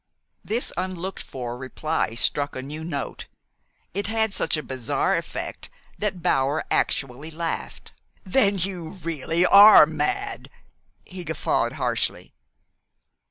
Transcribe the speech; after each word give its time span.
This 0.43 0.73
unlooked 0.77 1.21
for 1.21 1.55
reply 1.55 2.15
struck 2.15 2.55
a 2.55 2.63
new 2.63 2.83
note. 2.83 3.27
It 3.93 4.07
had 4.07 4.33
such 4.33 4.57
a 4.57 4.63
bizarre 4.63 5.15
effect 5.15 5.69
that 5.99 6.23
Bower 6.23 6.63
actually 6.71 7.29
laughed. 7.29 7.91
"Then 8.23 8.57
you 8.57 8.89
really 9.03 9.45
are 9.45 9.85
mad?" 9.85 10.49
he 11.05 11.23
guffawed 11.23 11.73
harshly. 11.73 12.33